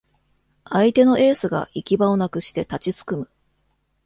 [0.67, 3.29] 相手のエースが行き場をなくして立ちすくむ